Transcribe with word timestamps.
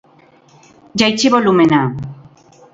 Jaitsi 1.03 1.33
bolumena. 1.37 1.81